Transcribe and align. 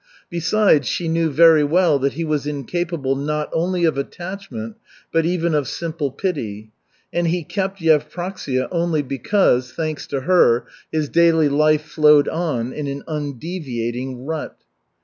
Besides, 0.31 0.87
she 0.87 1.07
knew 1.07 1.29
very 1.29 1.63
well 1.63 1.99
that 1.99 2.13
he 2.13 2.23
was 2.25 2.47
incapable 2.47 3.15
not 3.15 3.51
only 3.53 3.85
of 3.85 3.99
attachment 3.99 4.77
but 5.13 5.27
even 5.27 5.53
of 5.53 5.67
simple 5.67 6.09
pity, 6.09 6.71
and 7.13 7.27
he 7.27 7.43
kept 7.43 7.79
Yevpraksia 7.79 8.67
only 8.71 9.03
because, 9.03 9.71
thanks 9.73 10.07
to 10.07 10.21
her, 10.21 10.65
his 10.91 11.07
daily 11.07 11.49
life 11.49 11.83
flowed 11.83 12.27
on 12.27 12.73
in 12.73 12.87
an 12.87 13.03
undeviating 13.07 14.25
rut. 14.25 14.57